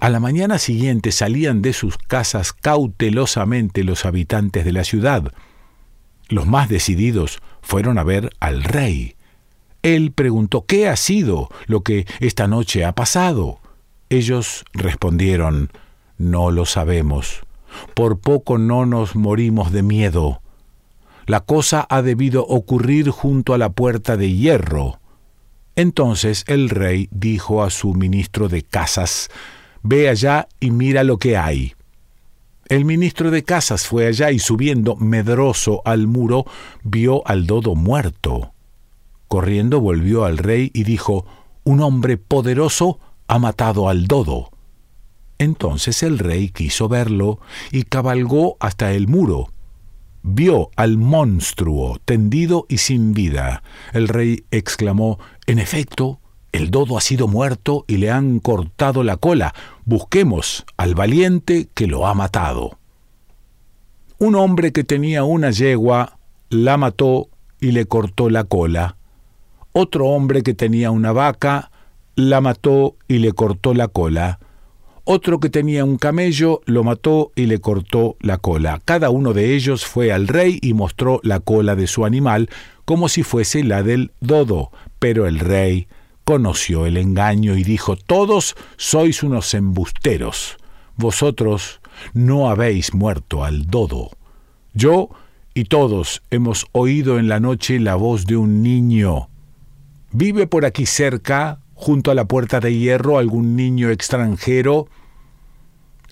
A 0.00 0.08
la 0.08 0.18
mañana 0.18 0.58
siguiente 0.58 1.12
salían 1.12 1.60
de 1.60 1.74
sus 1.74 1.98
casas 1.98 2.54
cautelosamente 2.54 3.84
los 3.84 4.06
habitantes 4.06 4.64
de 4.64 4.72
la 4.72 4.82
ciudad. 4.82 5.30
Los 6.30 6.46
más 6.46 6.70
decididos 6.70 7.42
fueron 7.60 7.98
a 7.98 8.02
ver 8.02 8.30
al 8.40 8.64
rey. 8.64 9.16
Él 9.82 10.12
preguntó 10.12 10.64
¿Qué 10.64 10.88
ha 10.88 10.96
sido 10.96 11.50
lo 11.66 11.82
que 11.82 12.06
esta 12.20 12.48
noche 12.48 12.86
ha 12.86 12.94
pasado? 12.94 13.60
Ellos 14.08 14.64
respondieron 14.72 15.70
No 16.16 16.50
lo 16.50 16.64
sabemos. 16.64 17.40
Por 17.92 18.20
poco 18.20 18.56
no 18.56 18.86
nos 18.86 19.16
morimos 19.16 19.70
de 19.70 19.82
miedo. 19.82 20.40
La 21.26 21.40
cosa 21.40 21.86
ha 21.90 22.00
debido 22.00 22.46
ocurrir 22.46 23.10
junto 23.10 23.52
a 23.52 23.58
la 23.58 23.68
puerta 23.68 24.16
de 24.16 24.32
hierro. 24.32 24.98
Entonces 25.76 26.44
el 26.46 26.70
rey 26.70 27.08
dijo 27.10 27.62
a 27.62 27.68
su 27.68 27.92
ministro 27.92 28.48
de 28.48 28.62
casas 28.62 29.28
Ve 29.82 30.08
allá 30.08 30.48
y 30.60 30.70
mira 30.70 31.04
lo 31.04 31.18
que 31.18 31.36
hay. 31.36 31.74
El 32.68 32.84
ministro 32.84 33.32
de 33.32 33.42
Casas 33.42 33.86
fue 33.86 34.06
allá 34.06 34.30
y 34.30 34.38
subiendo 34.38 34.94
medroso 34.94 35.82
al 35.84 36.06
muro 36.06 36.44
vio 36.84 37.26
al 37.26 37.46
dodo 37.46 37.74
muerto. 37.74 38.52
Corriendo 39.26 39.80
volvió 39.80 40.24
al 40.24 40.38
rey 40.38 40.70
y 40.72 40.84
dijo, 40.84 41.26
Un 41.64 41.80
hombre 41.80 42.16
poderoso 42.16 43.00
ha 43.26 43.38
matado 43.40 43.88
al 43.88 44.06
dodo. 44.06 44.50
Entonces 45.38 46.02
el 46.02 46.18
rey 46.18 46.50
quiso 46.50 46.88
verlo 46.88 47.40
y 47.72 47.84
cabalgó 47.84 48.56
hasta 48.60 48.92
el 48.92 49.08
muro. 49.08 49.48
Vio 50.22 50.70
al 50.76 50.98
monstruo 50.98 51.98
tendido 52.04 52.66
y 52.68 52.78
sin 52.78 53.14
vida. 53.14 53.62
El 53.92 54.06
rey 54.06 54.44
exclamó, 54.50 55.18
En 55.46 55.58
efecto, 55.58 56.19
El 56.52 56.70
dodo 56.70 56.98
ha 56.98 57.00
sido 57.00 57.28
muerto 57.28 57.84
y 57.86 57.98
le 57.98 58.10
han 58.10 58.40
cortado 58.40 59.04
la 59.04 59.16
cola. 59.16 59.54
Busquemos 59.84 60.64
al 60.76 60.94
valiente 60.94 61.68
que 61.74 61.86
lo 61.86 62.06
ha 62.06 62.14
matado. 62.14 62.78
Un 64.18 64.34
hombre 64.34 64.72
que 64.72 64.84
tenía 64.84 65.24
una 65.24 65.50
yegua 65.50 66.18
la 66.50 66.76
mató 66.76 67.28
y 67.60 67.72
le 67.72 67.86
cortó 67.86 68.28
la 68.28 68.44
cola. 68.44 68.96
Otro 69.72 70.08
hombre 70.08 70.42
que 70.42 70.54
tenía 70.54 70.90
una 70.90 71.12
vaca 71.12 71.70
la 72.16 72.40
mató 72.40 72.96
y 73.06 73.18
le 73.18 73.32
cortó 73.32 73.72
la 73.72 73.88
cola. 73.88 74.40
Otro 75.04 75.40
que 75.40 75.48
tenía 75.48 75.84
un 75.84 75.96
camello 75.96 76.60
lo 76.66 76.84
mató 76.84 77.32
y 77.34 77.46
le 77.46 77.60
cortó 77.60 78.16
la 78.20 78.38
cola. 78.38 78.80
Cada 78.84 79.10
uno 79.10 79.32
de 79.32 79.54
ellos 79.54 79.86
fue 79.86 80.12
al 80.12 80.28
rey 80.28 80.58
y 80.60 80.74
mostró 80.74 81.20
la 81.22 81.40
cola 81.40 81.74
de 81.76 81.86
su 81.86 82.04
animal 82.04 82.50
como 82.84 83.08
si 83.08 83.22
fuese 83.22 83.64
la 83.64 83.82
del 83.82 84.12
dodo. 84.20 84.70
Pero 84.98 85.26
el 85.26 85.38
rey 85.38 85.88
conoció 86.30 86.86
el 86.86 86.96
engaño 86.96 87.56
y 87.56 87.64
dijo, 87.64 87.96
Todos 87.96 88.54
sois 88.76 89.24
unos 89.24 89.52
embusteros. 89.52 90.58
Vosotros 90.94 91.80
no 92.14 92.48
habéis 92.48 92.94
muerto 92.94 93.42
al 93.42 93.66
dodo. 93.66 94.10
Yo 94.72 95.08
y 95.54 95.64
todos 95.64 96.22
hemos 96.30 96.66
oído 96.70 97.18
en 97.18 97.26
la 97.26 97.40
noche 97.40 97.80
la 97.80 97.96
voz 97.96 98.26
de 98.26 98.36
un 98.36 98.62
niño. 98.62 99.28
¿Vive 100.12 100.46
por 100.46 100.66
aquí 100.66 100.86
cerca, 100.86 101.62
junto 101.74 102.12
a 102.12 102.14
la 102.14 102.26
puerta 102.26 102.60
de 102.60 102.78
hierro, 102.78 103.18
algún 103.18 103.56
niño 103.56 103.90
extranjero? 103.90 104.86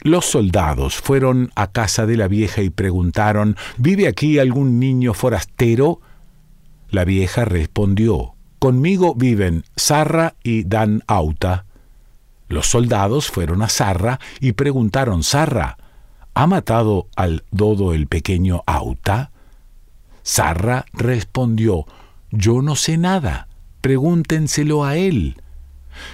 Los 0.03 0.25
soldados 0.25 0.97
fueron 0.97 1.53
a 1.55 1.71
casa 1.71 2.07
de 2.07 2.17
la 2.17 2.27
vieja 2.27 2.61
y 2.63 2.71
preguntaron, 2.71 3.57
¿Vive 3.77 4.09
aquí 4.09 4.41
algún 4.41 4.81
niño 4.81 5.15
forastero? 5.15 6.01
La 6.91 7.05
vieja 7.05 7.45
respondió, 7.45 8.35
Conmigo 8.59 9.15
viven 9.15 9.65
Sarra 9.77 10.35
y 10.43 10.65
Dan 10.65 11.03
Auta. 11.07 11.67
Los 12.49 12.67
soldados 12.67 13.29
fueron 13.29 13.63
a 13.63 13.69
Sarra 13.69 14.19
y 14.41 14.53
preguntaron, 14.53 15.23
Sarra, 15.23 15.77
¿ha 16.35 16.47
matado 16.47 17.09
al 17.15 17.45
dodo 17.51 17.95
el 17.95 18.07
pequeño 18.07 18.63
Auta? 18.67 19.31
Sarra 20.23 20.87
respondió, 20.93 21.87
Yo 22.31 22.63
no 22.63 22.75
sé 22.75 22.97
nada, 22.97 23.49
pregúntenselo 23.81 24.85
a 24.85 24.97
él. 24.97 25.41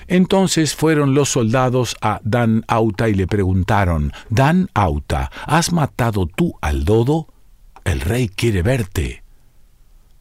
Entonces 0.07 0.75
fueron 0.75 1.15
los 1.15 1.31
soldados 1.31 1.97
a 2.01 2.21
Dan 2.25 2.65
Auta 2.69 3.09
y 3.09 3.15
le 3.15 3.27
preguntaron, 3.27 4.13
Dan 4.29 4.69
Auta, 4.75 5.31
¿has 5.47 5.73
matado 5.73 6.27
tú 6.27 6.55
al 6.61 6.85
dodo? 6.85 7.29
El 7.85 8.01
rey 8.01 8.29
quiere 8.29 8.63
verte. 8.63 9.23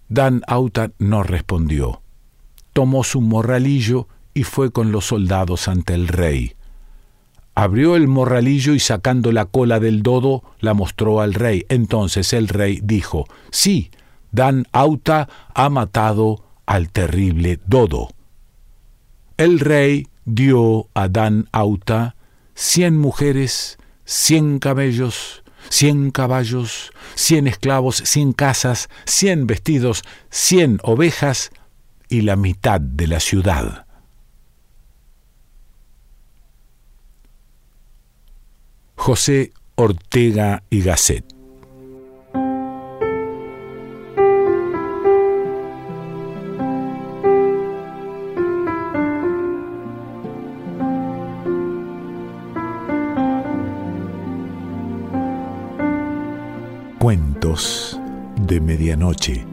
Dan 0.09 0.41
Auta 0.47 0.91
no 0.99 1.23
respondió. 1.23 2.02
Tomó 2.73 3.03
su 3.03 3.21
morralillo 3.21 4.07
y 4.33 4.43
fue 4.43 4.71
con 4.71 4.91
los 4.91 5.05
soldados 5.05 5.67
ante 5.67 5.93
el 5.93 6.07
rey. 6.07 6.53
Abrió 7.55 7.95
el 7.95 8.07
morralillo 8.07 8.73
y 8.73 8.79
sacando 8.79 9.31
la 9.31 9.45
cola 9.45 9.79
del 9.79 10.01
dodo 10.01 10.43
la 10.59 10.73
mostró 10.73 11.21
al 11.21 11.35
rey. 11.35 11.65
Entonces 11.69 12.33
el 12.33 12.47
rey 12.47 12.79
dijo, 12.83 13.25
Sí, 13.51 13.91
Dan 14.31 14.65
Auta 14.71 15.29
ha 15.53 15.69
matado 15.69 16.43
al 16.65 16.89
terrible 16.89 17.59
dodo. 17.67 18.09
El 19.37 19.59
rey 19.59 20.07
dio 20.25 20.87
a 20.95 21.07
Dan 21.07 21.47
Auta 21.51 22.15
cien 22.55 22.97
mujeres, 22.97 23.77
cien 24.05 24.59
camellos, 24.59 25.43
cien 25.69 26.11
caballos, 26.11 26.91
cien 27.15 27.47
esclavos, 27.47 27.97
cien 27.97 28.33
casas, 28.33 28.89
cien 29.05 29.47
vestidos, 29.47 30.03
cien 30.29 30.79
ovejas 30.83 31.51
y 32.13 32.21
la 32.21 32.35
mitad 32.35 32.79
de 32.79 33.07
la 33.07 33.19
ciudad. 33.19 33.87
José 38.95 39.51
Ortega 39.75 40.61
y 40.69 40.81
Gasset 40.81 41.25
Cuentos 56.99 57.99
de 58.39 58.61
Medianoche. 58.61 59.52